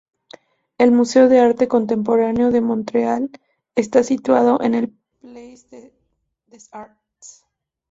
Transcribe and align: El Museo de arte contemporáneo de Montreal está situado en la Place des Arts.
El 0.79 0.91
Museo 0.91 1.29
de 1.29 1.39
arte 1.39 1.67
contemporáneo 1.67 2.49
de 2.49 2.59
Montreal 2.59 3.29
está 3.75 4.01
situado 4.03 4.59
en 4.63 4.71
la 4.71 4.87
Place 5.21 5.93
des 6.47 6.73
Arts. 6.73 7.45